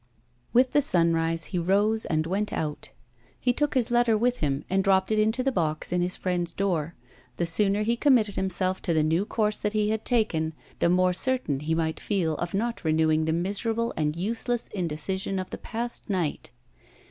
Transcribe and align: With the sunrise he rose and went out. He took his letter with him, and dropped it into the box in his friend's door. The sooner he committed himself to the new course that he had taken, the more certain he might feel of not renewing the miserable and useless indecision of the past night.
With 0.51 0.71
the 0.71 0.81
sunrise 0.81 1.43
he 1.53 1.59
rose 1.59 2.05
and 2.05 2.25
went 2.25 2.51
out. 2.51 2.89
He 3.39 3.53
took 3.53 3.75
his 3.75 3.91
letter 3.91 4.17
with 4.17 4.37
him, 4.37 4.65
and 4.67 4.83
dropped 4.83 5.11
it 5.11 5.19
into 5.19 5.43
the 5.43 5.51
box 5.51 5.93
in 5.93 6.01
his 6.01 6.17
friend's 6.17 6.53
door. 6.53 6.95
The 7.37 7.45
sooner 7.45 7.83
he 7.83 7.95
committed 7.95 8.35
himself 8.35 8.81
to 8.81 8.95
the 8.95 9.03
new 9.03 9.25
course 9.27 9.59
that 9.59 9.73
he 9.73 9.91
had 9.91 10.03
taken, 10.03 10.53
the 10.79 10.89
more 10.89 11.13
certain 11.13 11.59
he 11.59 11.75
might 11.75 11.99
feel 11.99 12.33
of 12.37 12.55
not 12.55 12.83
renewing 12.83 13.25
the 13.25 13.31
miserable 13.33 13.93
and 13.95 14.15
useless 14.15 14.69
indecision 14.69 15.37
of 15.37 15.51
the 15.51 15.59
past 15.59 16.09
night. 16.09 16.49